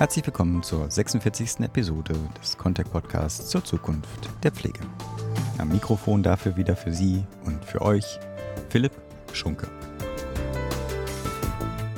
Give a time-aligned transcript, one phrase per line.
[0.00, 1.60] Herzlich willkommen zur 46.
[1.60, 4.80] Episode des Contact Podcasts zur Zukunft der Pflege.
[5.58, 8.18] Am Mikrofon dafür wieder für Sie und für euch
[8.70, 8.92] Philipp
[9.34, 9.68] Schunke.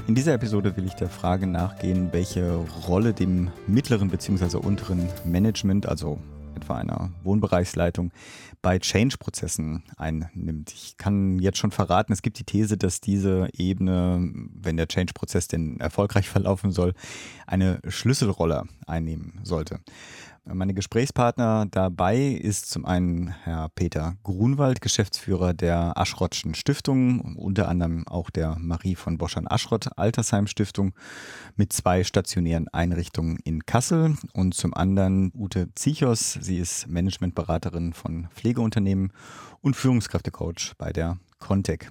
[0.09, 2.57] In dieser Episode will ich der Frage nachgehen, welche
[2.88, 4.57] Rolle dem mittleren bzw.
[4.57, 6.19] unteren Management, also
[6.57, 8.12] etwa einer Wohnbereichsleitung,
[8.62, 10.73] bei Change-Prozessen einnimmt.
[10.73, 15.49] Ich kann jetzt schon verraten, es gibt die These, dass diese Ebene, wenn der Change-Prozess
[15.49, 16.95] denn erfolgreich verlaufen soll,
[17.46, 19.81] eine Schlüsselrolle einnehmen sollte.
[20.45, 28.09] Meine Gesprächspartner dabei ist zum einen Herr Peter Grunwald, Geschäftsführer der Aschrottschen Stiftung, unter anderem
[28.09, 30.95] auch der Marie von Boschan-Aschrott Altersheim Stiftung
[31.55, 34.17] mit zwei stationären Einrichtungen in Kassel.
[34.33, 39.12] Und zum anderen Ute Zichos, sie ist Managementberaterin von Pflegeunternehmen
[39.61, 41.91] und Führungskräftecoach bei der Contec.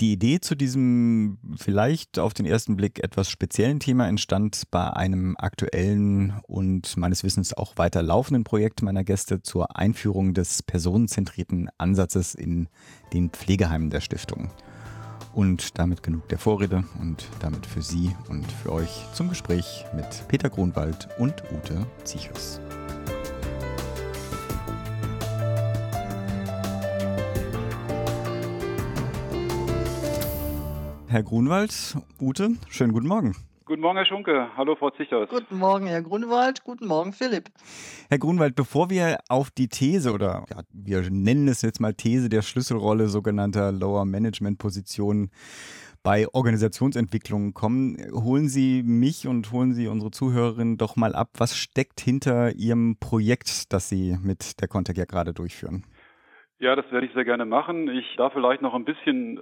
[0.00, 5.36] Die Idee zu diesem vielleicht auf den ersten Blick etwas speziellen Thema entstand bei einem
[5.38, 12.34] aktuellen und meines Wissens auch weiter laufenden Projekt meiner Gäste zur Einführung des personenzentrierten Ansatzes
[12.34, 12.68] in
[13.12, 14.50] den Pflegeheimen der Stiftung.
[15.32, 20.28] Und damit genug der Vorrede und damit für Sie und für euch zum Gespräch mit
[20.28, 22.60] Peter Grunwald und Ute Zichus.
[31.14, 33.36] Herr Grunwald, Ute, schönen guten Morgen.
[33.66, 34.48] Guten Morgen, Herr Schunke.
[34.56, 35.28] Hallo, Frau Zichers.
[35.30, 36.64] Guten Morgen, Herr Grunwald.
[36.64, 37.50] Guten Morgen, Philipp.
[38.08, 42.30] Herr Grunwald, bevor wir auf die These oder ja, wir nennen es jetzt mal These
[42.30, 45.30] der Schlüsselrolle sogenannter Lower Management Positionen
[46.02, 51.28] bei Organisationsentwicklungen kommen, holen Sie mich und holen Sie unsere Zuhörerinnen doch mal ab.
[51.38, 55.84] Was steckt hinter Ihrem Projekt, das Sie mit der Contact ja gerade durchführen?
[56.58, 57.88] Ja, das werde ich sehr gerne machen.
[57.88, 59.38] Ich darf vielleicht noch ein bisschen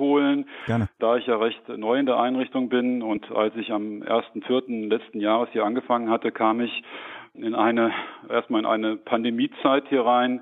[0.00, 0.88] ausholen, gerne.
[0.98, 4.88] da ich ja recht neu in der Einrichtung bin und als ich am 1.4.
[4.88, 6.82] letzten Jahres hier angefangen hatte, kam ich
[7.34, 7.92] in eine,
[8.28, 10.40] erstmal in eine Pandemiezeit hier rein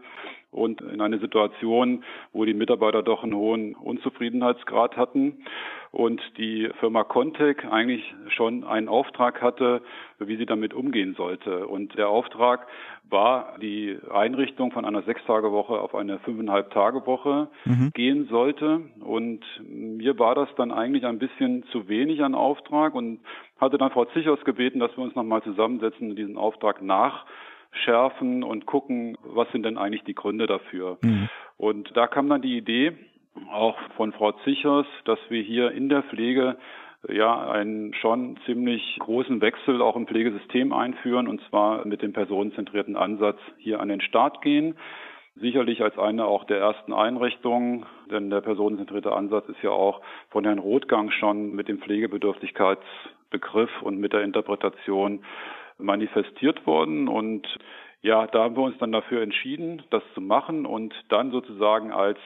[0.51, 5.45] und in eine Situation, wo die Mitarbeiter doch einen hohen Unzufriedenheitsgrad hatten
[5.91, 9.83] und die Firma Contec eigentlich schon einen Auftrag hatte,
[10.19, 11.67] wie sie damit umgehen sollte.
[11.67, 12.67] Und der Auftrag
[13.09, 17.91] war die Einrichtung von einer Sechstagewoche auf eine fünfeinhalb Tage Woche mhm.
[17.95, 18.83] gehen sollte.
[19.01, 23.21] Und mir war das dann eigentlich ein bisschen zu wenig an Auftrag und
[23.59, 28.67] hatte dann Frau Zichers gebeten, dass wir uns nochmal zusammensetzen und diesen Auftrag nachschärfen und
[28.67, 30.99] gucken, was sind denn eigentlich die Gründe dafür.
[31.01, 31.29] Mhm.
[31.57, 32.93] Und da kam dann die Idee,
[33.53, 36.57] auch von Frau Zichers, dass wir hier in der Pflege
[37.09, 42.97] ja einen schon ziemlich großen Wechsel auch im Pflegesystem einführen und zwar mit dem personenzentrierten
[42.97, 44.77] Ansatz hier an den Start gehen.
[45.37, 50.01] Sicherlich als eine auch der ersten Einrichtungen, denn der personenzentrierte Ansatz ist ja auch
[50.31, 55.25] von Herrn Rothgang schon mit dem Pflegebedürftigkeitsbegriff und mit der Interpretation
[55.79, 57.47] manifestiert worden und
[58.01, 62.19] ja, da haben wir uns dann dafür entschieden, das zu machen und dann sozusagen als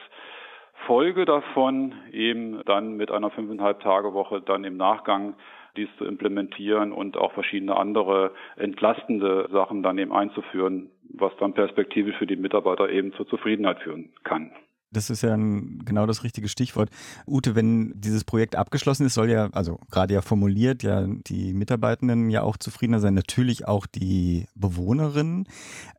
[0.85, 5.35] Folge davon eben dann mit einer fünfeinhalb Tage Woche dann im Nachgang
[5.75, 12.15] dies zu implementieren und auch verschiedene andere entlastende Sachen dann eben einzuführen, was dann perspektivisch
[12.17, 14.51] für die Mitarbeiter eben zur Zufriedenheit führen kann.
[14.91, 16.89] Das ist ja ein, genau das richtige Stichwort.
[17.25, 22.29] Ute, wenn dieses Projekt abgeschlossen ist, soll ja, also gerade ja formuliert, ja die Mitarbeitenden
[22.29, 25.47] ja auch zufriedener sein, natürlich auch die Bewohnerinnen.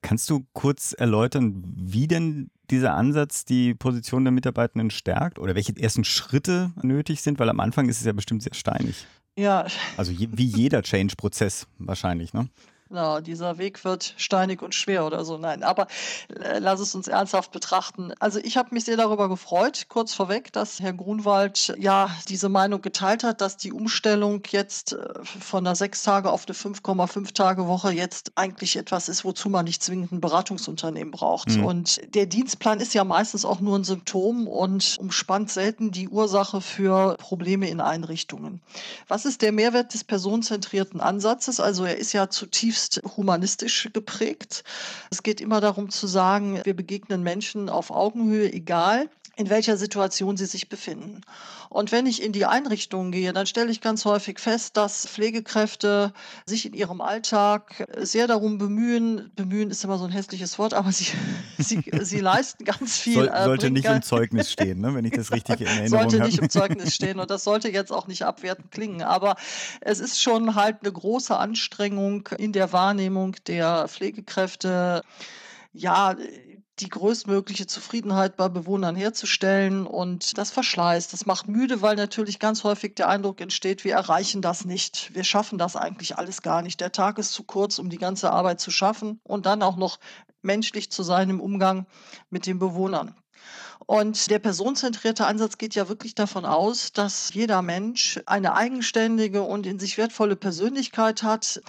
[0.01, 5.77] Kannst du kurz erläutern, wie denn dieser Ansatz die Position der Mitarbeitenden stärkt oder welche
[5.77, 7.39] ersten Schritte nötig sind?
[7.39, 9.07] Weil am Anfang ist es ja bestimmt sehr steinig.
[9.37, 9.67] Ja.
[9.97, 12.49] Also je, wie jeder Change-Prozess wahrscheinlich, ne?
[12.91, 15.39] Genau, dieser Weg wird steinig und schwer oder so.
[15.39, 15.87] Nein, aber
[16.29, 18.13] äh, lass es uns ernsthaft betrachten.
[18.21, 22.83] Also ich habe mich sehr darüber gefreut, kurz vorweg, dass Herr Grunwald ja diese Meinung
[22.83, 27.67] geteilt hat, dass die Umstellung jetzt äh, von einer sechs Tage auf eine 5,5 Tage
[27.67, 31.57] Woche jetzt eigentlich etwas ist, wozu man nicht zwingend ein Beratungsunternehmen braucht.
[31.57, 31.65] Mhm.
[31.65, 36.61] Und der Dienstplan ist ja meistens auch nur ein Symptom und umspannt selten die Ursache
[36.61, 38.61] für Probleme in Einrichtungen.
[39.09, 41.61] Was ist der Mehrwert des personenzentrierten Ansatzes?
[41.61, 44.65] Also er ist ja zutiefst zutiefst humanistisch geprägt.
[45.11, 50.37] Es geht immer darum zu sagen, wir begegnen Menschen auf Augenhöhe, egal in welcher Situation
[50.37, 51.23] sie sich befinden.
[51.69, 56.13] Und wenn ich in die Einrichtungen gehe, dann stelle ich ganz häufig fest, dass Pflegekräfte
[56.47, 60.93] sich in ihrem Alltag sehr darum bemühen, bemühen ist immer so ein hässliches Wort, aber
[60.93, 61.09] sie,
[61.59, 63.15] sie, sie leisten ganz viel.
[63.15, 66.11] Soll, äh, sollte nicht im Zeugnis stehen, ne, wenn ich das richtig in Erinnerung habe.
[66.11, 69.35] Sollte nicht im Zeugnis stehen und das sollte jetzt auch nicht abwertend klingen, aber
[69.81, 75.03] es ist schon halt eine große Anstrengung in der Wahrnehmung der Pflegekräfte,
[75.73, 76.15] ja,
[76.81, 79.87] die größtmögliche Zufriedenheit bei Bewohnern herzustellen.
[79.87, 84.43] Und das verschleißt, das macht müde, weil natürlich ganz häufig der Eindruck entsteht, wir erreichen
[84.43, 85.15] das nicht.
[85.15, 86.81] Wir schaffen das eigentlich alles gar nicht.
[86.81, 89.99] Der Tag ist zu kurz, um die ganze Arbeit zu schaffen und dann auch noch
[90.43, 91.87] menschlich zu sein im Umgang
[92.31, 93.15] mit den Bewohnern.
[93.87, 99.67] Und der personenzentrierte Ansatz geht ja wirklich davon aus, dass jeder Mensch eine eigenständige und
[99.67, 101.61] in sich wertvolle Persönlichkeit hat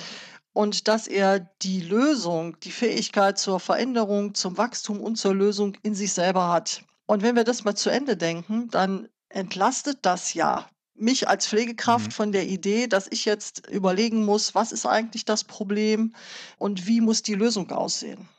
[0.55, 5.95] und dass er die Lösung, die Fähigkeit zur Veränderung, zum Wachstum und zur Lösung in
[5.95, 6.81] sich selber hat.
[7.05, 10.65] Und wenn wir das mal zu Ende denken, dann entlastet das ja
[10.95, 12.11] mich als Pflegekraft mhm.
[12.11, 16.15] von der Idee, dass ich jetzt überlegen muss, was ist eigentlich das Problem
[16.57, 18.29] und wie muss die Lösung aussehen.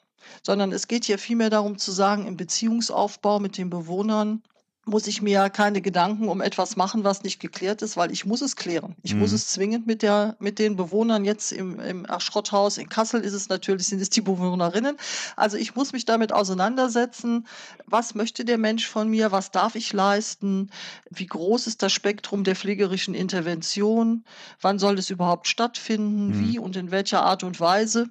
[0.43, 4.43] Sondern es geht hier vielmehr darum zu sagen, im Beziehungsaufbau mit den Bewohnern,
[4.89, 8.41] muss ich mir keine Gedanken um etwas machen, was nicht geklärt ist, weil ich muss
[8.41, 8.95] es klären.
[9.03, 9.21] Ich mhm.
[9.21, 13.33] muss es zwingend mit der, mit den Bewohnern jetzt im, im Schrotthaus in Kassel ist
[13.33, 14.97] es natürlich, sind es die Bewohnerinnen.
[15.35, 17.49] Also ich muss mich damit auseinandersetzen.
[17.87, 19.33] Was möchte der Mensch von mir?
[19.33, 20.71] Was darf ich leisten?
[21.11, 24.25] Wie groß ist das Spektrum der pflegerischen Intervention?
[24.61, 26.29] Wann soll es überhaupt stattfinden?
[26.29, 26.41] Mhm.
[26.41, 28.09] Wie und in welcher Art und Weise?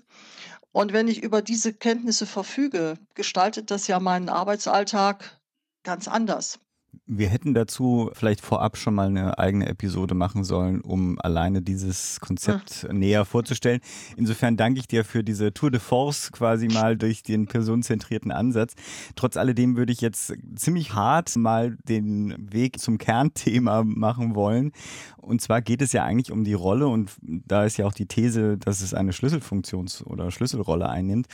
[0.74, 5.40] Und wenn ich über diese Kenntnisse verfüge, gestaltet das ja meinen Arbeitsalltag
[5.84, 6.60] ganz anders.
[7.06, 12.20] Wir hätten dazu vielleicht vorab schon mal eine eigene Episode machen sollen, um alleine dieses
[12.20, 12.94] Konzept ja.
[12.94, 13.82] näher vorzustellen.
[14.18, 18.74] Insofern danke ich dir für diese Tour de Force quasi mal durch den personenzentrierten Ansatz.
[19.16, 24.72] Trotz alledem würde ich jetzt ziemlich hart mal den Weg zum Kernthema machen wollen.
[25.18, 28.06] Und zwar geht es ja eigentlich um die Rolle und da ist ja auch die
[28.06, 31.28] These, dass es eine Schlüsselfunktions- oder Schlüsselrolle einnimmt,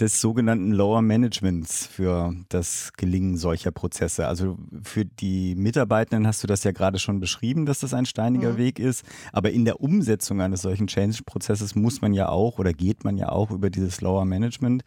[0.00, 4.26] des sogenannten Lower Managements für das Gelingen solcher Prozesse.
[4.26, 8.52] Also für die Mitarbeitenden hast du das ja gerade schon beschrieben, dass das ein steiniger
[8.52, 8.58] mhm.
[8.58, 9.04] Weg ist.
[9.32, 13.28] Aber in der Umsetzung eines solchen Change-Prozesses muss man ja auch oder geht man ja
[13.28, 14.84] auch über dieses Lower Management,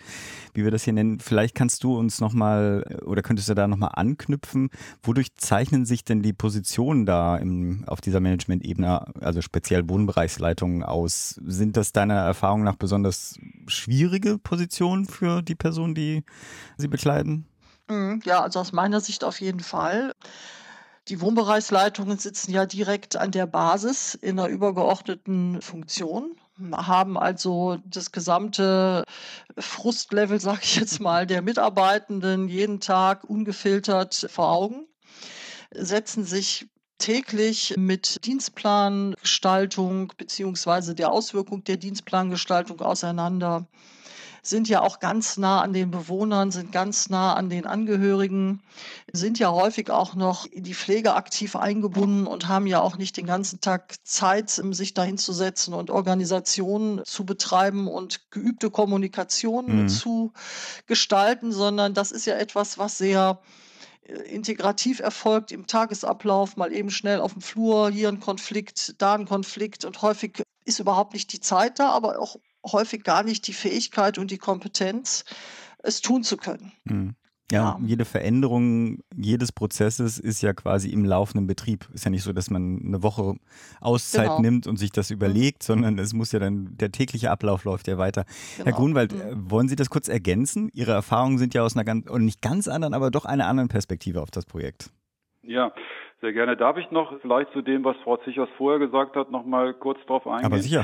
[0.53, 1.19] wie wir das hier nennen.
[1.19, 4.69] Vielleicht kannst du uns nochmal oder könntest du da nochmal anknüpfen.
[5.03, 11.39] Wodurch zeichnen sich denn die Positionen da im, auf dieser Management-Ebene, also speziell Wohnbereichsleitungen aus?
[11.45, 16.23] Sind das deiner Erfahrung nach besonders schwierige Positionen für die Personen, die
[16.77, 17.45] sie bekleiden?
[17.89, 20.13] Mhm, ja, also aus meiner Sicht auf jeden Fall.
[21.07, 26.35] Die Wohnbereichsleitungen sitzen ja direkt an der Basis in einer übergeordneten Funktion,
[26.73, 29.03] haben also das gesamte
[29.57, 34.85] Frustlevel, sage ich jetzt mal, der Mitarbeitenden jeden Tag ungefiltert vor Augen,
[35.71, 36.67] setzen sich
[36.97, 43.67] täglich mit Dienstplangestaltung beziehungsweise der Auswirkung der Dienstplangestaltung auseinander
[44.47, 48.61] sind ja auch ganz nah an den Bewohnern, sind ganz nah an den Angehörigen,
[49.11, 53.17] sind ja häufig auch noch in die Pflege aktiv eingebunden und haben ja auch nicht
[53.17, 59.83] den ganzen Tag Zeit, sich dahin zu setzen und Organisationen zu betreiben und geübte Kommunikation
[59.83, 59.89] mhm.
[59.89, 60.31] zu
[60.85, 63.39] gestalten, sondern das ist ja etwas, was sehr
[64.03, 69.15] äh, integrativ erfolgt im Tagesablauf, mal eben schnell auf dem Flur, hier ein Konflikt, da
[69.15, 72.37] ein Konflikt und häufig ist überhaupt nicht die Zeit da, aber auch
[72.71, 75.25] häufig gar nicht die Fähigkeit und die Kompetenz,
[75.79, 76.71] es tun zu können.
[76.85, 77.15] Mhm.
[77.49, 81.87] Ja, ja, jede Veränderung jedes Prozesses ist ja quasi im laufenden Betrieb.
[81.93, 83.35] Ist ja nicht so, dass man eine Woche
[83.79, 84.41] Auszeit genau.
[84.41, 85.15] nimmt und sich das mhm.
[85.15, 85.65] überlegt, mhm.
[85.65, 88.25] sondern es muss ja dann, der tägliche Ablauf läuft ja weiter.
[88.57, 88.65] Genau.
[88.65, 89.49] Herr Grunwald, mhm.
[89.49, 90.69] wollen Sie das kurz ergänzen?
[90.73, 93.69] Ihre Erfahrungen sind ja aus einer ganz, oder nicht ganz anderen, aber doch einer anderen
[93.69, 94.91] Perspektive auf das Projekt.
[95.41, 95.71] Ja,
[96.19, 96.57] sehr gerne.
[96.57, 99.99] Darf ich noch vielleicht zu dem, was Frau Zichers vorher gesagt hat, noch mal kurz
[100.07, 100.45] drauf eingehen?
[100.45, 100.83] Aber sicher.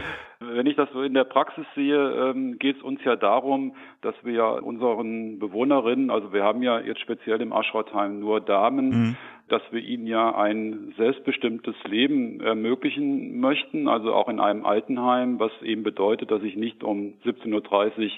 [0.52, 4.16] Wenn ich das so in der Praxis sehe, ähm, geht es uns ja darum, dass
[4.24, 9.18] wir ja unseren Bewohnerinnen, also wir haben ja jetzt speziell im Aschrautheim nur Damen, mhm
[9.50, 15.52] dass wir ihnen ja ein selbstbestimmtes Leben ermöglichen möchten, also auch in einem Altenheim, was
[15.62, 18.10] eben bedeutet, dass ich nicht um 17.30 Uhr,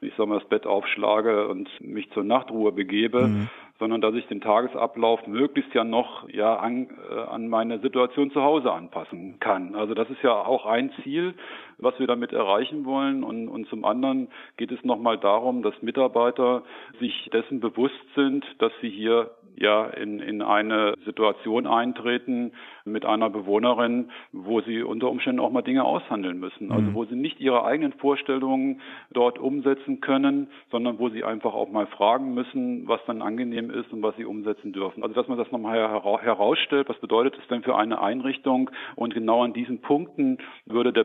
[0.00, 4.26] ich sag mal, das Bett aufschlage und mich zur Nachtruhe begebe, mhm sondern dass ich
[4.26, 9.74] den Tagesablauf möglichst ja noch ja an, äh, an meine Situation zu Hause anpassen kann.
[9.74, 11.34] Also das ist ja auch ein Ziel,
[11.78, 13.24] was wir damit erreichen wollen.
[13.24, 16.62] Und, und zum anderen geht es nochmal darum, dass Mitarbeiter
[17.00, 19.30] sich dessen bewusst sind, dass sie hier
[19.60, 22.52] ja in, in eine Situation eintreten
[22.84, 26.70] mit einer Bewohnerin, wo sie unter Umständen auch mal Dinge aushandeln müssen.
[26.70, 26.94] Also mhm.
[26.94, 28.80] wo sie nicht ihre eigenen Vorstellungen
[29.10, 33.92] dort umsetzen können, sondern wo sie einfach auch mal fragen müssen, was dann angenehm ist
[33.92, 35.02] und was sie umsetzen dürfen.
[35.02, 35.76] Also dass man das nochmal
[36.22, 38.70] herausstellt, was bedeutet es denn für eine Einrichtung?
[38.96, 41.04] Und genau an diesen Punkten würde der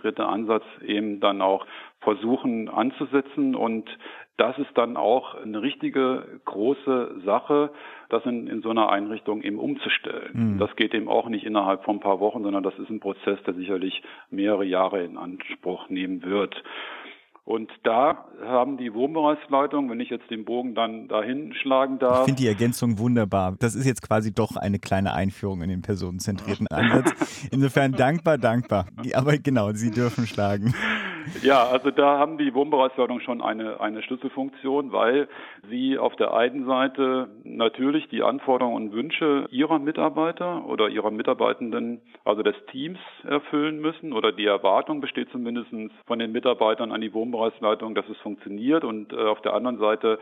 [0.00, 1.66] personenzentrierte Ansatz eben dann auch
[2.00, 3.88] versuchen anzusetzen und
[4.36, 7.70] das ist dann auch eine richtige große Sache,
[8.08, 10.54] das in, in so einer Einrichtung eben umzustellen.
[10.54, 10.58] Mhm.
[10.58, 13.38] Das geht eben auch nicht innerhalb von ein paar Wochen, sondern das ist ein Prozess,
[13.46, 16.62] der sicherlich mehrere Jahre in Anspruch nehmen wird.
[17.44, 22.20] Und da haben die Wohnbereichsleitungen, wenn ich jetzt den Bogen dann dahin schlagen darf.
[22.20, 23.56] Ich finde die Ergänzung wunderbar.
[23.58, 27.48] Das ist jetzt quasi doch eine kleine Einführung in den personenzentrierten Ansatz.
[27.50, 28.86] Insofern dankbar, dankbar.
[29.14, 30.74] Aber genau, Sie dürfen schlagen.
[31.42, 35.28] Ja, also da haben die Wohnbereichsleitungen schon eine, eine Schlüsselfunktion, weil
[35.68, 42.00] sie auf der einen Seite natürlich die Anforderungen und Wünsche ihrer Mitarbeiter oder ihrer Mitarbeitenden,
[42.24, 45.70] also des Teams erfüllen müssen oder die Erwartung besteht zumindest
[46.06, 48.84] von den Mitarbeitern an die Wohnbereichsleitung, dass es funktioniert.
[48.84, 50.18] Und äh, auf der anderen Seite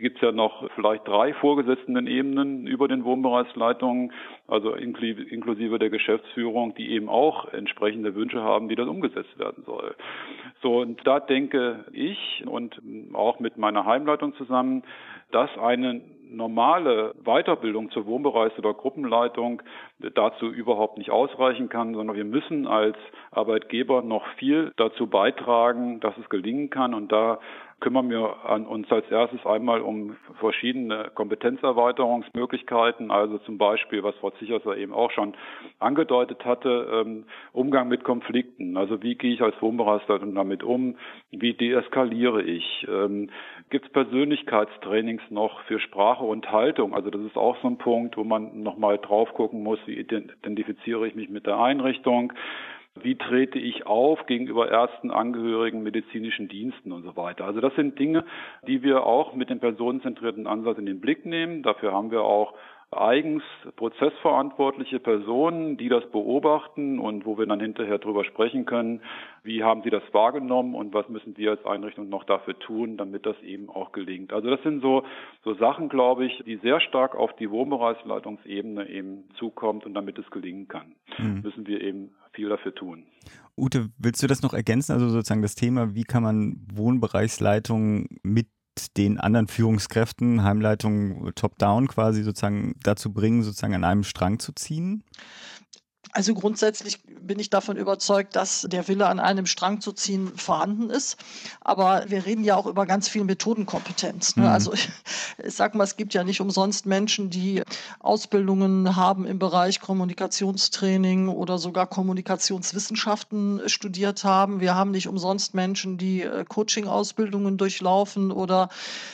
[0.00, 4.12] gibt es ja noch vielleicht drei vorgesetzten Ebenen über den Wohnbereichsleitungen,
[4.50, 9.94] also inklusive der Geschäftsführung, die eben auch entsprechende Wünsche haben, wie das umgesetzt werden soll.
[10.62, 12.80] So, und da denke ich und
[13.12, 14.82] auch mit meiner Heimleitung zusammen,
[15.30, 16.00] dass eine
[16.30, 19.62] normale Weiterbildung zur Wohnbereichs- oder Gruppenleitung
[20.14, 22.96] dazu überhaupt nicht ausreichen kann, sondern wir müssen als
[23.30, 26.94] Arbeitgeber noch viel dazu beitragen, dass es gelingen kann.
[26.94, 27.38] Und da
[27.80, 34.30] kümmern wir an uns als erstes einmal um verschiedene Kompetenzerweiterungsmöglichkeiten, also zum Beispiel, was Frau
[34.30, 35.34] Zicherser eben auch schon
[35.78, 38.76] angedeutet hatte, ähm, Umgang mit Konflikten.
[38.76, 40.96] Also wie gehe ich als Wohnbereichsleitung damit um?
[41.30, 42.86] Wie deeskaliere ich?
[43.70, 46.92] Gibt es Persönlichkeitstrainings noch für Sprache und Haltung?
[46.92, 51.06] Also das ist auch so ein Punkt, wo man nochmal drauf gucken muss, wie identifiziere
[51.06, 52.32] ich mich mit der Einrichtung?
[53.00, 57.44] Wie trete ich auf gegenüber Ärzten, Angehörigen, medizinischen Diensten und so weiter?
[57.44, 58.24] Also das sind Dinge,
[58.66, 61.62] die wir auch mit dem personenzentrierten Ansatz in den Blick nehmen.
[61.62, 62.54] Dafür haben wir auch
[62.92, 63.44] eigens
[63.76, 69.00] prozessverantwortliche Personen, die das beobachten und wo wir dann hinterher drüber sprechen können,
[69.44, 73.26] wie haben sie das wahrgenommen und was müssen wir als Einrichtung noch dafür tun, damit
[73.26, 74.32] das eben auch gelingt.
[74.32, 75.04] Also das sind so,
[75.44, 80.28] so Sachen, glaube ich, die sehr stark auf die Wohnbereichsleitungsebene eben zukommt und damit es
[80.30, 81.42] gelingen kann, mhm.
[81.42, 83.04] müssen wir eben viel dafür tun.
[83.56, 84.92] Ute, willst du das noch ergänzen?
[84.92, 88.48] Also sozusagen das Thema, wie kann man Wohnbereichsleitung mit
[88.88, 95.02] den anderen Führungskräften, Heimleitung top-down quasi sozusagen dazu bringen, sozusagen an einem Strang zu ziehen?
[96.12, 100.90] Also grundsätzlich bin ich davon überzeugt, dass der Wille an einem Strang zu ziehen vorhanden
[100.90, 101.16] ist.
[101.60, 104.34] Aber wir reden ja auch über ganz viel Methodenkompetenz.
[104.36, 104.44] Ne?
[104.44, 104.48] Mhm.
[104.48, 104.88] Also ich,
[105.44, 107.62] ich sag mal, es gibt ja nicht umsonst Menschen, die
[108.00, 114.58] Ausbildungen haben im Bereich Kommunikationstraining oder sogar Kommunikationswissenschaften studiert haben.
[114.60, 118.68] Wir haben nicht umsonst Menschen, die äh, Coaching-Ausbildungen durchlaufen oder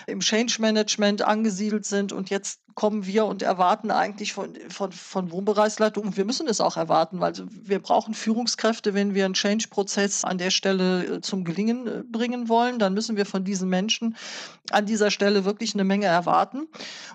[0.07, 2.13] im Change Management angesiedelt sind.
[2.13, 6.61] Und jetzt kommen wir und erwarten eigentlich von, von, von Wohnbereichsleitung, und wir müssen es
[6.61, 11.45] auch erwarten, weil wir brauchen Führungskräfte, wenn wir einen Change-Prozess an der Stelle äh, zum
[11.45, 14.15] Gelingen äh, bringen wollen, dann müssen wir von diesen Menschen
[14.71, 16.69] an dieser Stelle wirklich eine Menge erwarten.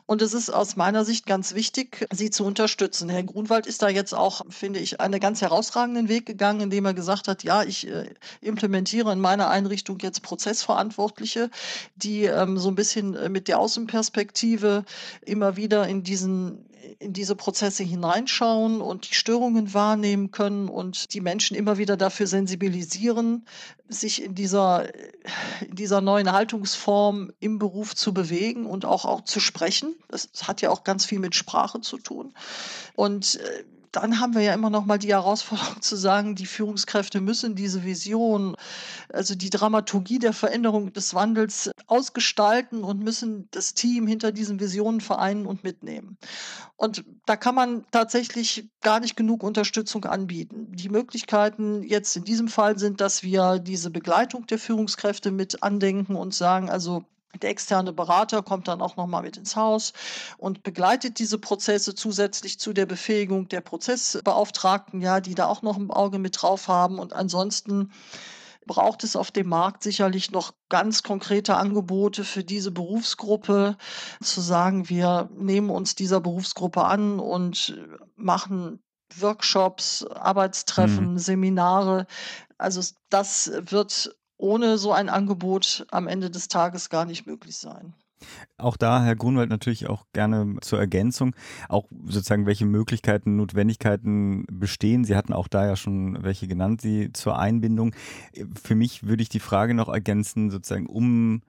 [0.08, 3.10] Und es ist aus meiner Sicht ganz wichtig, sie zu unterstützen.
[3.10, 6.96] Herr Grunwald ist da jetzt auch, finde ich, einen ganz herausragenden Weg gegangen, indem er
[6.96, 8.10] gesagt hat, ja, ich äh,
[8.42, 11.52] implementiere in meiner Einrichtung jetzt Prozessverantwortliche,
[11.98, 14.86] die ähm, so ein bisschen mit der Außenperspektive
[15.22, 16.66] immer wieder in diesen
[17.00, 22.28] in diese Prozesse hineinschauen und die Störungen wahrnehmen können und die Menschen immer wieder dafür
[22.28, 23.46] sensibilisieren,
[23.88, 24.94] sich in dieser,
[25.62, 29.96] in dieser neuen Haltungsform im Beruf zu bewegen und auch, auch zu sprechen.
[30.10, 32.34] Das hat ja auch ganz viel mit Sprache zu tun.
[32.96, 37.20] Und äh, dann haben wir ja immer noch mal die Herausforderung zu sagen, die Führungskräfte
[37.20, 38.56] müssen diese Vision,
[39.10, 45.02] also die Dramaturgie der Veränderung des Wandels ausgestalten und müssen das Team hinter diesen Visionen
[45.02, 46.18] vereinen und mitnehmen.
[46.78, 50.68] Und da kann man tatsächlich gar nicht genug Unterstützung anbieten.
[50.72, 56.16] Die Möglichkeiten jetzt in diesem Fall sind, dass wir diese Begleitung der Führungskräfte mit andenken
[56.16, 57.04] und sagen, also
[57.42, 59.94] der externe Berater kommt dann auch nochmal mit ins Haus
[60.38, 65.78] und begleitet diese Prozesse zusätzlich zu der Befähigung der Prozessbeauftragten, ja, die da auch noch
[65.78, 67.00] ein Auge mit drauf haben.
[67.00, 67.92] Und ansonsten
[68.66, 73.78] braucht es auf dem Markt sicherlich noch ganz konkrete Angebote für diese Berufsgruppe,
[74.22, 77.78] zu sagen, wir nehmen uns dieser Berufsgruppe an und
[78.16, 78.82] machen
[79.20, 81.18] Workshops, Arbeitstreffen, mhm.
[81.18, 82.06] Seminare.
[82.58, 87.94] Also das wird ohne so ein Angebot am Ende des Tages gar nicht möglich sein.
[88.58, 91.36] Auch da, Herr Grunwald, natürlich auch gerne zur Ergänzung,
[91.70, 95.06] auch sozusagen, welche Möglichkeiten, Notwendigkeiten bestehen.
[95.06, 97.96] Sie hatten auch da ja schon welche genannt, Sie zur Einbindung.
[98.62, 101.42] Für mich würde ich die Frage noch ergänzen, sozusagen, um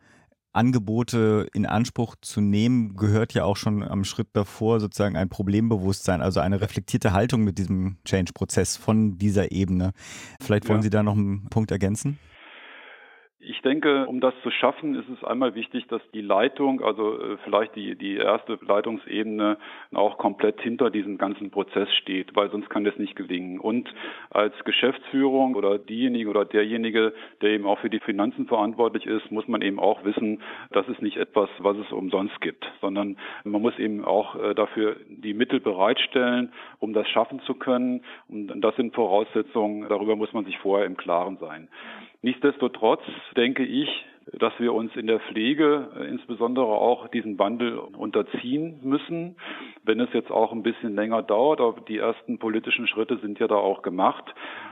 [0.55, 6.21] Angebote in Anspruch zu nehmen, gehört ja auch schon am Schritt davor sozusagen ein Problembewusstsein,
[6.21, 9.93] also eine reflektierte Haltung mit diesem Change-Prozess von dieser Ebene.
[10.41, 10.83] Vielleicht wollen ja.
[10.85, 12.19] Sie da noch einen Punkt ergänzen?
[13.45, 17.37] Ich denke, um das zu schaffen, ist es einmal wichtig, dass die Leitung, also äh,
[17.43, 19.57] vielleicht die, die erste Leitungsebene
[19.93, 23.59] auch komplett hinter diesem ganzen Prozess steht, weil sonst kann das nicht gelingen.
[23.59, 23.93] Und
[24.31, 29.49] als Geschäftsführung oder diejenige oder derjenige, der eben auch für die Finanzen verantwortlich ist, muss
[29.49, 33.77] man eben auch wissen, das ist nicht etwas, was es umsonst gibt, sondern man muss
[33.81, 38.05] eben auch äh, dafür die Mittel bereitstellen, um das schaffen zu können.
[38.29, 41.69] Und das sind Voraussetzungen, darüber muss man sich vorher im Klaren sein.
[42.23, 43.03] Nichtsdestotrotz
[43.37, 43.89] denke ich,
[44.33, 49.37] dass wir uns in der Pflege äh, insbesondere auch diesen Wandel unterziehen müssen,
[49.85, 51.61] wenn es jetzt auch ein bisschen länger dauert.
[51.61, 54.25] Aber die ersten politischen Schritte sind ja da auch gemacht.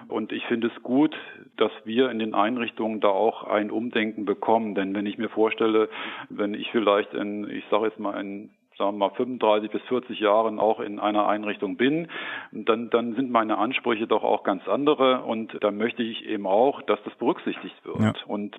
[0.08, 1.16] Und ich finde es gut,
[1.56, 4.74] dass wir in den Einrichtungen da auch ein Umdenken bekommen.
[4.74, 5.88] Denn wenn ich mir vorstelle,
[6.28, 8.50] wenn ich vielleicht in, ich sage jetzt mal, in
[8.80, 12.08] sagen wir mal 35 bis 40 Jahren auch in einer Einrichtung bin,
[12.50, 16.82] dann, dann sind meine Ansprüche doch auch ganz andere und da möchte ich eben auch,
[16.82, 18.00] dass das berücksichtigt wird.
[18.00, 18.14] Ja.
[18.26, 18.58] Und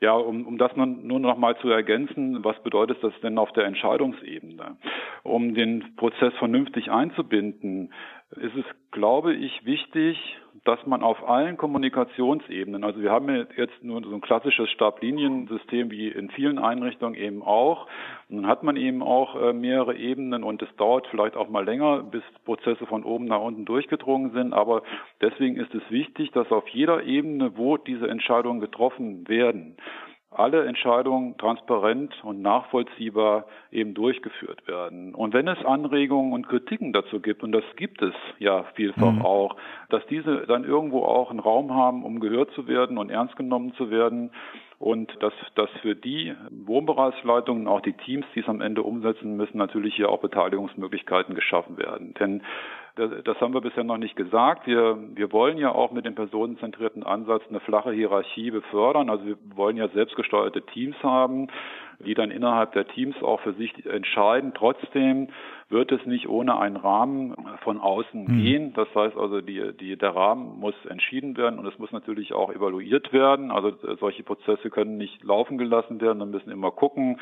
[0.00, 3.52] ja, um, um das nur, nur noch mal zu ergänzen, was bedeutet das denn auf
[3.52, 4.76] der Entscheidungsebene?
[5.22, 7.90] Um den Prozess vernünftig einzubinden,
[8.36, 10.18] ist es, glaube ich, wichtig,
[10.64, 16.08] dass man auf allen Kommunikationsebenen, also wir haben jetzt nur so ein klassisches Stabliniensystem wie
[16.08, 17.86] in vielen Einrichtungen eben auch,
[18.30, 22.02] dann hat man eben auch äh, mehrere Ebenen und es dauert vielleicht auch mal länger,
[22.04, 24.82] bis Prozesse von oben nach unten durchgedrungen sind, aber
[25.20, 29.76] deswegen ist es wichtig, dass auf jeder Ebene, wo diese Entscheidungen getroffen werden,
[30.38, 35.14] alle Entscheidungen transparent und nachvollziehbar eben durchgeführt werden.
[35.14, 39.22] Und wenn es Anregungen und Kritiken dazu gibt, und das gibt es ja vielfach mhm.
[39.22, 39.56] auch,
[39.88, 43.74] dass diese dann irgendwo auch einen Raum haben, um gehört zu werden und ernst genommen
[43.74, 44.30] zu werden
[44.78, 49.56] und dass, dass für die Wohnbereichsleitungen, auch die Teams, die es am Ende umsetzen müssen,
[49.56, 52.14] natürlich hier auch Beteiligungsmöglichkeiten geschaffen werden.
[52.18, 52.42] Denn
[52.96, 54.66] das haben wir bisher noch nicht gesagt.
[54.66, 59.10] Wir, wir wollen ja auch mit dem personenzentrierten Ansatz eine flache Hierarchie befördern.
[59.10, 61.48] Also wir wollen ja selbstgesteuerte Teams haben,
[62.04, 64.52] die dann innerhalb der Teams auch für sich entscheiden.
[64.54, 65.28] Trotzdem
[65.68, 68.42] wird es nicht ohne einen Rahmen von außen mhm.
[68.42, 68.72] gehen.
[68.74, 72.52] Das heißt also, die, die, der Rahmen muss entschieden werden und es muss natürlich auch
[72.52, 73.50] evaluiert werden.
[73.50, 76.18] Also solche Prozesse können nicht laufen gelassen werden.
[76.18, 77.18] Wir müssen immer gucken,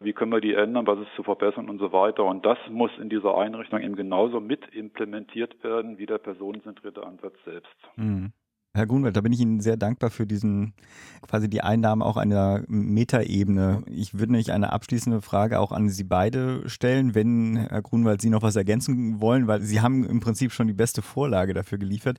[0.00, 2.24] wie können wir die ändern, was ist zu verbessern und so weiter.
[2.24, 7.34] Und das muss in dieser Einrichtung eben genauso mit implementiert werden wie der personenzentrierte Ansatz
[7.44, 7.76] selbst.
[7.96, 8.32] Mhm.
[8.76, 10.74] Herr Grunwald, da bin ich Ihnen sehr dankbar für diesen,
[11.22, 13.84] quasi die Einnahme auch einer Metaebene.
[13.86, 18.30] Ich würde nämlich eine abschließende Frage auch an Sie beide stellen, wenn, Herr Grunwald, Sie
[18.30, 22.18] noch was ergänzen wollen, weil Sie haben im Prinzip schon die beste Vorlage dafür geliefert.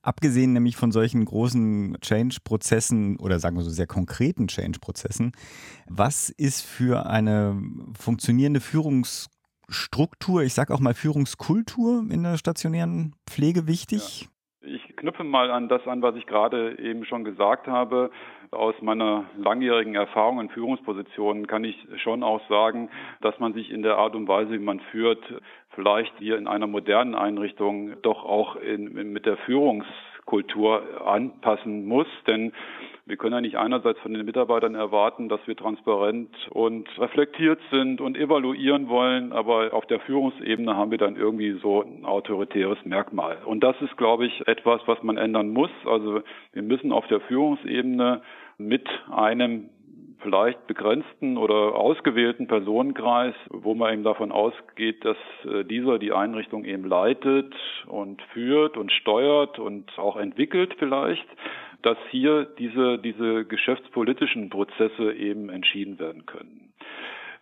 [0.00, 5.32] Abgesehen nämlich von solchen großen Change-Prozessen oder sagen wir so sehr konkreten Change-Prozessen,
[5.88, 7.60] was ist für eine
[7.98, 14.22] funktionierende Führungsstruktur, ich sage auch mal Führungskultur in der stationären Pflege wichtig?
[14.22, 14.28] Ja.
[14.62, 18.10] Ich knüpfe mal an das an, was ich gerade eben schon gesagt habe.
[18.50, 22.90] Aus meiner langjährigen Erfahrung in Führungspositionen kann ich schon auch sagen,
[23.22, 25.22] dass man sich in der Art und Weise, wie man führt,
[25.70, 32.08] vielleicht hier in einer modernen Einrichtung doch auch in, mit der Führungskultur anpassen muss.
[32.26, 32.52] Denn
[33.10, 38.00] wir können ja nicht einerseits von den Mitarbeitern erwarten, dass wir transparent und reflektiert sind
[38.00, 43.38] und evaluieren wollen, aber auf der Führungsebene haben wir dann irgendwie so ein autoritäres Merkmal.
[43.44, 45.72] Und das ist, glaube ich, etwas, was man ändern muss.
[45.86, 48.22] Also wir müssen auf der Führungsebene
[48.58, 49.70] mit einem
[50.22, 56.64] vielleicht begrenzten oder ausgewählten Personenkreis, wo man eben davon ausgeht, dass äh, dieser die Einrichtung
[56.64, 57.54] eben leitet
[57.86, 61.26] und führt und steuert und auch entwickelt vielleicht,
[61.82, 66.70] dass hier diese, diese geschäftspolitischen Prozesse eben entschieden werden können.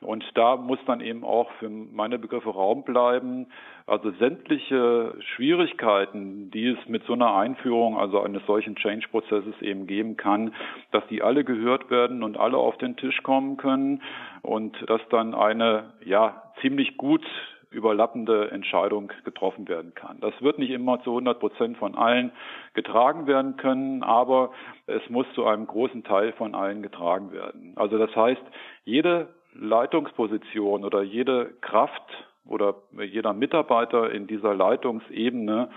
[0.01, 3.49] Und da muss dann eben auch für meine Begriffe Raum bleiben.
[3.87, 10.17] Also sämtliche Schwierigkeiten, die es mit so einer Einführung, also eines solchen Change-Prozesses eben geben
[10.17, 10.55] kann,
[10.93, 14.03] dass die alle gehört werden und alle auf den Tisch kommen können
[14.43, 17.25] und dass dann eine, ja, ziemlich gut
[17.71, 20.21] überlappende Entscheidung getroffen werden kann.
[20.21, 22.33] Das wird nicht immer zu 100 Prozent von allen
[22.75, 24.53] getragen werden können, aber
[24.87, 27.75] es muss zu einem großen Teil von allen getragen werden.
[27.77, 28.43] Also das heißt,
[28.85, 35.69] jede Leitungsposition oder jede Kraft oder jeder Mitarbeiter in dieser Leitungsebene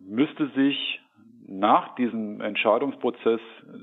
[0.00, 1.00] müsste sich
[1.46, 3.40] nach diesem Entscheidungsprozess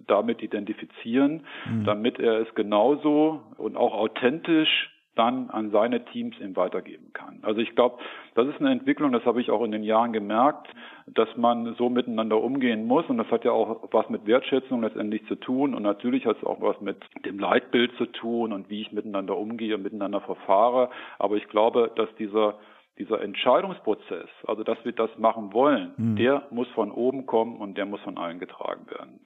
[0.07, 1.83] damit identifizieren, mhm.
[1.83, 4.89] damit er es genauso und auch authentisch
[5.19, 7.39] dann an seine Teams eben weitergeben kann.
[7.41, 7.97] Also ich glaube,
[8.35, 10.67] das ist eine Entwicklung, das habe ich auch in den Jahren gemerkt,
[11.07, 15.25] dass man so miteinander umgehen muss und das hat ja auch was mit Wertschätzung letztendlich
[15.27, 18.81] zu tun und natürlich hat es auch was mit dem Leitbild zu tun und wie
[18.81, 20.89] ich miteinander umgehe, miteinander verfahre.
[21.17, 22.55] Aber ich glaube, dass dieser
[22.97, 26.15] dieser Entscheidungsprozess, also dass wir das machen wollen, mhm.
[26.17, 29.21] der muss von oben kommen und der muss von allen getragen werden.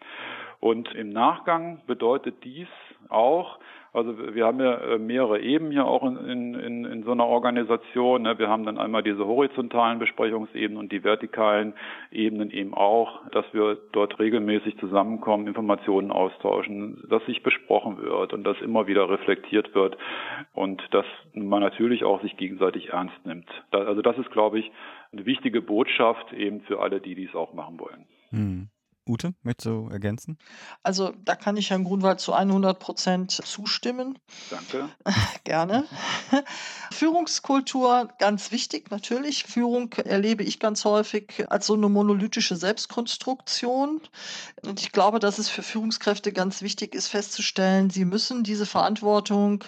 [0.60, 2.68] Und im Nachgang bedeutet dies
[3.10, 3.60] auch,
[3.94, 8.24] also wir haben ja äh, mehrere Ebenen hier auch in, in, in so einer Organisation.
[8.24, 8.39] Ne?
[8.39, 11.74] Wir haben dann einmal diese horizontalen Besprechungsebenen und die vertikalen
[12.12, 18.44] Ebenen eben auch, dass wir dort regelmäßig zusammenkommen, Informationen austauschen, dass sich besprochen wird und
[18.46, 19.96] dass immer wieder reflektiert wird
[20.54, 23.48] und dass man natürlich auch sich gegenseitig ernst nimmt.
[23.70, 24.72] Also das ist, glaube ich,
[25.12, 28.06] eine wichtige Botschaft eben für alle, die dies auch machen wollen.
[28.32, 28.70] Hm.
[29.06, 30.38] Ute, möchtest du ergänzen?
[30.82, 34.18] Also da kann ich Herrn Grunwald zu 100 Prozent zustimmen.
[34.50, 34.89] Danke.
[35.44, 35.84] Gerne.
[36.92, 39.44] Führungskultur, ganz wichtig natürlich.
[39.44, 44.00] Führung erlebe ich ganz häufig als so eine monolithische Selbstkonstruktion.
[44.66, 49.66] Und ich glaube, dass es für Führungskräfte ganz wichtig ist festzustellen, sie müssen diese Verantwortung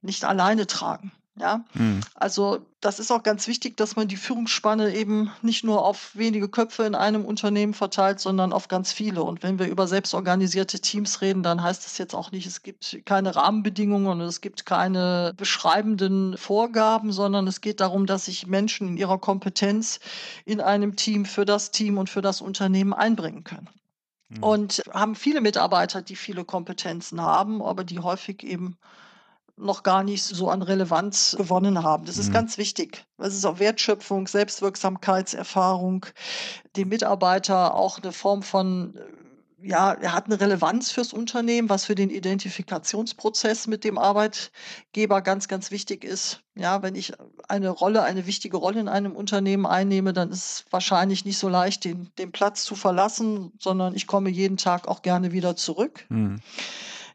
[0.00, 1.12] nicht alleine tragen.
[1.40, 2.00] Ja, mhm.
[2.14, 6.48] also das ist auch ganz wichtig, dass man die Führungsspanne eben nicht nur auf wenige
[6.48, 9.22] Köpfe in einem Unternehmen verteilt, sondern auf ganz viele.
[9.22, 13.00] Und wenn wir über selbstorganisierte Teams reden, dann heißt das jetzt auch nicht, es gibt
[13.04, 18.88] keine Rahmenbedingungen und es gibt keine beschreibenden Vorgaben, sondern es geht darum, dass sich Menschen
[18.88, 20.00] in ihrer Kompetenz
[20.44, 23.68] in einem Team für das Team und für das Unternehmen einbringen können.
[24.28, 24.42] Mhm.
[24.42, 28.76] Und haben viele Mitarbeiter, die viele Kompetenzen haben, aber die häufig eben
[29.58, 32.04] noch gar nicht so an Relevanz gewonnen haben.
[32.04, 32.34] Das ist mhm.
[32.34, 33.06] ganz wichtig.
[33.16, 36.06] Das ist auch Wertschöpfung, Selbstwirksamkeitserfahrung,
[36.76, 39.00] dem Mitarbeiter auch eine Form von äh,
[39.60, 45.48] ja, er hat eine Relevanz fürs Unternehmen, was für den Identifikationsprozess mit dem Arbeitgeber ganz,
[45.48, 46.44] ganz wichtig ist.
[46.54, 47.12] Ja, wenn ich
[47.48, 51.48] eine Rolle, eine wichtige Rolle in einem Unternehmen einnehme, dann ist es wahrscheinlich nicht so
[51.48, 56.06] leicht, den, den Platz zu verlassen, sondern ich komme jeden Tag auch gerne wieder zurück.
[56.08, 56.40] Mhm.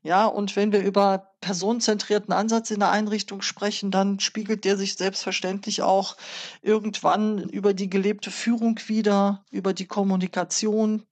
[0.03, 4.95] Ja, und wenn wir über personenzentrierten Ansatz in der Einrichtung sprechen, dann spiegelt der sich
[4.95, 6.17] selbstverständlich auch
[6.61, 11.03] irgendwann über die gelebte Führung wieder, über die Kommunikation,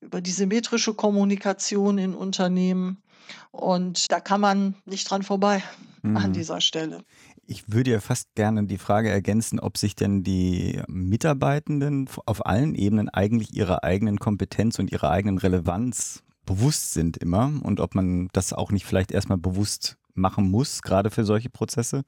[0.00, 3.02] über die symmetrische Kommunikation in Unternehmen.
[3.50, 5.64] Und da kann man nicht dran vorbei
[6.02, 6.16] mhm.
[6.16, 7.02] an dieser Stelle.
[7.46, 12.76] Ich würde ja fast gerne die Frage ergänzen, ob sich denn die Mitarbeitenden auf allen
[12.76, 18.28] Ebenen eigentlich ihrer eigenen Kompetenz und ihrer eigenen Relevanz bewusst sind immer und ob man
[18.32, 22.02] das auch nicht vielleicht erstmal bewusst machen muss, gerade für solche Prozesse.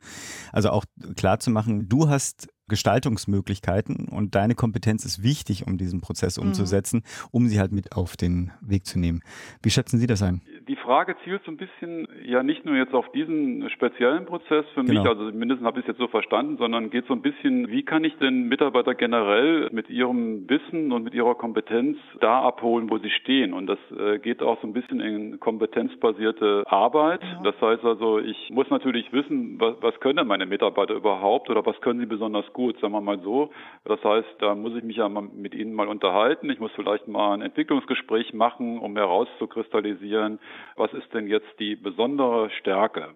[0.51, 6.01] Also auch klar zu machen, du hast Gestaltungsmöglichkeiten und deine Kompetenz ist wichtig, um diesen
[6.01, 6.49] Prozess mhm.
[6.49, 7.29] umzusetzen, mhm.
[7.31, 9.21] um sie halt mit auf den Weg zu nehmen.
[9.63, 10.43] Wie schätzen Sie das ein?
[10.69, 14.85] Die Frage zielt so ein bisschen ja nicht nur jetzt auf diesen speziellen Prozess für
[14.85, 15.01] genau.
[15.01, 17.83] mich, also mindestens habe ich es jetzt so verstanden, sondern geht so ein bisschen, wie
[17.83, 22.99] kann ich denn Mitarbeiter generell mit ihrem Wissen und mit ihrer Kompetenz da abholen, wo
[22.99, 23.53] sie stehen?
[23.53, 27.23] Und das äh, geht auch so ein bisschen in kompetenzbasierte Arbeit.
[27.23, 27.41] Ja.
[27.43, 31.81] Das heißt also, ich muss natürlich wissen, was, was können meine Mitarbeiter überhaupt oder was
[31.81, 33.51] können sie besonders gut, sagen wir mal so.
[33.85, 36.51] Das heißt, da muss ich mich ja mal mit ihnen mal unterhalten.
[36.51, 40.39] Ich muss vielleicht mal ein Entwicklungsgespräch machen, um herauszukristallisieren,
[40.77, 43.11] was ist denn jetzt die besondere Stärke.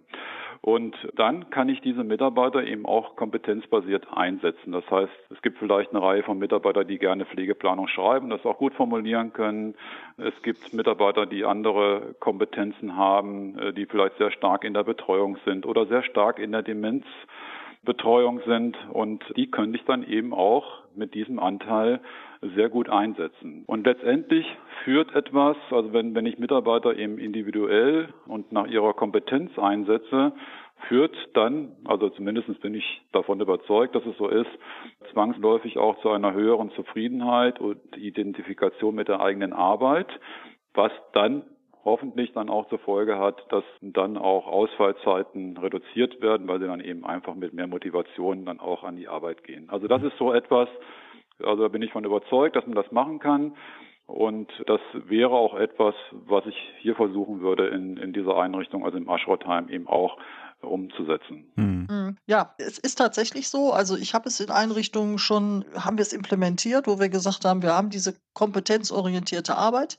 [0.63, 4.73] Und dann kann ich diese Mitarbeiter eben auch kompetenzbasiert einsetzen.
[4.73, 8.59] Das heißt, es gibt vielleicht eine Reihe von Mitarbeitern, die gerne Pflegeplanung schreiben, das auch
[8.59, 9.75] gut formulieren können.
[10.17, 15.39] Es gibt Mitarbeiter, die andere Kompetenzen haben, äh, die vielleicht sehr stark in der Betreuung
[15.45, 17.05] sind oder sehr stark in der Demenz
[17.85, 22.01] Betreuung sind und die könnte ich dann eben auch mit diesem Anteil
[22.55, 23.65] sehr gut einsetzen.
[23.67, 24.47] Und letztendlich
[24.85, 30.33] führt etwas, also wenn, wenn ich Mitarbeiter eben individuell und nach ihrer Kompetenz einsetze,
[30.89, 34.51] führt dann, also zumindest bin ich davon überzeugt, dass es so ist,
[35.13, 40.09] zwangsläufig auch zu einer höheren Zufriedenheit und Identifikation mit der eigenen Arbeit,
[40.75, 41.43] was dann
[41.85, 46.81] hoffentlich dann auch zur Folge hat, dass dann auch Ausfallzeiten reduziert werden, weil sie dann
[46.81, 49.71] eben einfach mit mehr Motivation dann auch an die Arbeit gehen.
[49.71, 50.69] Also das ist so etwas,
[51.43, 53.57] also da bin ich von überzeugt, dass man das machen kann.
[54.07, 58.97] Und das wäre auch etwas, was ich hier versuchen würde in, in dieser Einrichtung, also
[58.97, 60.17] im Aschrotheim eben auch
[60.61, 61.53] umzusetzen.
[61.57, 62.17] Mhm.
[62.27, 63.73] Ja, es ist tatsächlich so.
[63.73, 67.63] Also ich habe es in Einrichtungen schon, haben wir es implementiert, wo wir gesagt haben,
[67.63, 69.99] wir haben diese kompetenzorientierte Arbeit.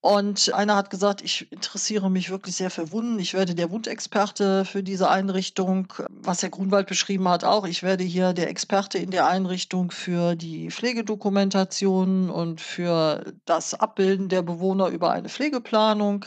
[0.00, 3.18] Und einer hat gesagt, ich interessiere mich wirklich sehr für Wunden.
[3.18, 7.66] Ich werde der Wundexperte für diese Einrichtung, was Herr Grunwald beschrieben hat, auch.
[7.66, 14.28] Ich werde hier der Experte in der Einrichtung für die Pflegedokumentation und für das Abbilden
[14.28, 16.26] der Bewohner über eine Pflegeplanung.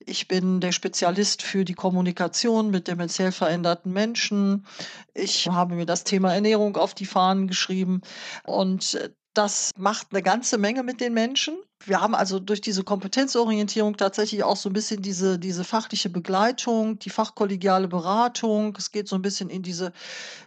[0.00, 4.66] Ich bin der Spezialist für die Kommunikation mit demenziell veränderten Menschen.
[5.14, 8.02] Ich habe mir das Thema Ernährung auf die Fahnen geschrieben
[8.44, 11.56] und das macht eine ganze Menge mit den Menschen.
[11.84, 16.98] Wir haben also durch diese Kompetenzorientierung tatsächlich auch so ein bisschen diese, diese fachliche Begleitung,
[16.98, 18.74] die fachkollegiale Beratung.
[18.78, 19.92] Es geht so ein bisschen in diese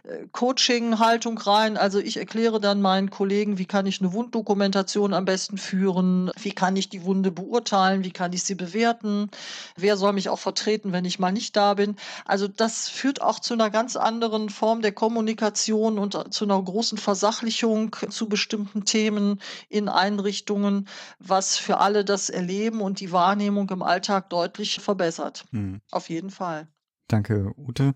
[0.02, 1.76] äh, Coaching-Haltung rein.
[1.76, 6.52] Also ich erkläre dann meinen Kollegen, wie kann ich eine Wunddokumentation am besten führen, wie
[6.52, 9.30] kann ich die Wunde beurteilen, wie kann ich sie bewerten,
[9.76, 11.96] wer soll mich auch vertreten, wenn ich mal nicht da bin.
[12.24, 16.98] Also das führt auch zu einer ganz anderen Form der Kommunikation und zu einer großen
[16.98, 20.88] Versachlichung zu bestimmten Themen in Einrichtungen
[21.20, 25.44] was für alle das Erleben und die Wahrnehmung im Alltag deutlich verbessert.
[25.52, 25.80] Mhm.
[25.90, 26.66] Auf jeden Fall.
[27.10, 27.92] Danke, Ute.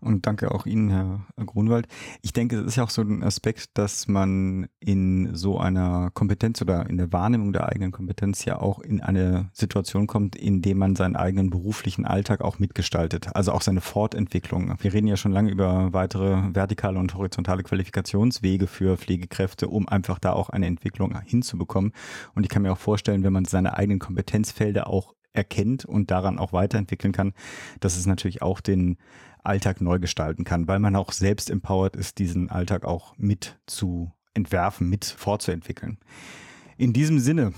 [0.00, 1.86] Und danke auch Ihnen, Herr Grunwald.
[2.22, 6.62] Ich denke, es ist ja auch so ein Aspekt, dass man in so einer Kompetenz
[6.62, 10.76] oder in der Wahrnehmung der eigenen Kompetenz ja auch in eine Situation kommt, in der
[10.76, 13.34] man seinen eigenen beruflichen Alltag auch mitgestaltet.
[13.34, 14.74] Also auch seine Fortentwicklung.
[14.80, 20.18] Wir reden ja schon lange über weitere vertikale und horizontale Qualifikationswege für Pflegekräfte, um einfach
[20.18, 21.92] da auch eine Entwicklung hinzubekommen.
[22.34, 26.38] Und ich kann mir auch vorstellen, wenn man seine eigenen Kompetenzfelder auch erkennt und daran
[26.38, 27.34] auch weiterentwickeln kann,
[27.80, 28.96] dass es natürlich auch den
[29.42, 34.10] Alltag neu gestalten kann, weil man auch selbst empowered ist, diesen Alltag auch mit zu
[34.32, 35.98] entwerfen, mit fortzuentwickeln.
[36.76, 37.52] In diesem Sinne,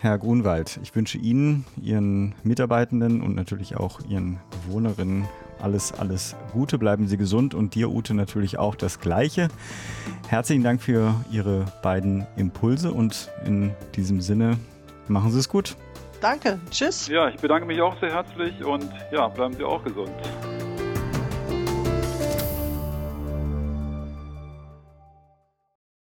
[0.00, 5.28] Herr Grunwald, ich wünsche Ihnen, Ihren Mitarbeitenden und natürlich auch Ihren Bewohnerinnen
[5.60, 6.78] alles, alles Gute.
[6.78, 9.48] Bleiben Sie gesund und dir, Ute, natürlich auch das Gleiche.
[10.28, 14.58] Herzlichen Dank für Ihre beiden Impulse und in diesem Sinne
[15.08, 15.76] machen Sie es gut.
[16.22, 16.60] Danke.
[16.70, 17.08] Tschüss.
[17.08, 20.12] Ja, ich bedanke mich auch sehr herzlich und ja, bleiben Sie auch gesund.